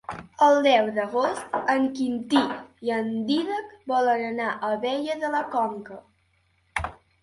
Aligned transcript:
El 0.43 0.55
deu 0.67 0.87
d'agost 0.95 1.59
en 1.75 1.85
Quintí 1.99 2.41
i 2.89 2.95
en 2.97 3.13
Dídac 3.31 3.79
volen 3.95 4.29
anar 4.35 4.51
a 4.59 4.75
Abella 4.75 5.23
de 5.25 5.35
la 5.39 5.47
Conca. 5.57 6.05